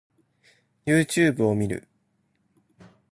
[0.87, 1.87] Youtube を見る